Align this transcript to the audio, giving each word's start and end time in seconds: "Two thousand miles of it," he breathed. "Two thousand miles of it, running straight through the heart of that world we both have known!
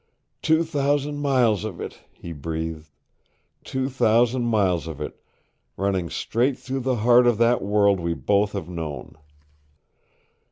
"Two 0.41 0.63
thousand 0.63 1.19
miles 1.19 1.63
of 1.63 1.79
it," 1.79 1.99
he 2.11 2.31
breathed. 2.33 2.89
"Two 3.63 3.87
thousand 3.87 4.45
miles 4.45 4.87
of 4.87 4.99
it, 4.99 5.21
running 5.77 6.09
straight 6.09 6.57
through 6.57 6.79
the 6.79 6.95
heart 7.05 7.27
of 7.27 7.37
that 7.37 7.61
world 7.61 7.99
we 7.99 8.15
both 8.15 8.53
have 8.53 8.67
known! 8.67 9.15